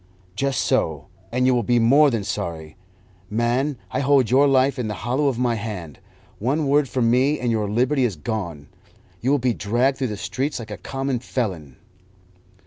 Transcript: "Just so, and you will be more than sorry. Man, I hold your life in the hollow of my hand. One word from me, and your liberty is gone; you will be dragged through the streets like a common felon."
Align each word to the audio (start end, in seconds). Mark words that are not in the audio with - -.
"Just 0.35 0.61
so, 0.61 1.05
and 1.31 1.45
you 1.45 1.53
will 1.53 1.61
be 1.61 1.77
more 1.77 2.09
than 2.09 2.23
sorry. 2.23 2.75
Man, 3.29 3.77
I 3.91 3.99
hold 3.99 4.31
your 4.31 4.47
life 4.47 4.79
in 4.79 4.87
the 4.87 4.95
hollow 5.05 5.27
of 5.27 5.37
my 5.37 5.53
hand. 5.53 5.99
One 6.39 6.67
word 6.67 6.89
from 6.89 7.11
me, 7.11 7.39
and 7.39 7.51
your 7.51 7.69
liberty 7.69 8.03
is 8.03 8.15
gone; 8.15 8.69
you 9.19 9.29
will 9.29 9.37
be 9.37 9.53
dragged 9.53 9.99
through 9.99 10.07
the 10.07 10.17
streets 10.17 10.57
like 10.57 10.71
a 10.71 10.77
common 10.77 11.19
felon." 11.19 11.75